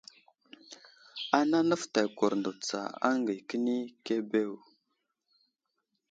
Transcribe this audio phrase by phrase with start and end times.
[1.37, 4.53] Ana nəfətay kurndo tsa aŋgay kəni keɓew.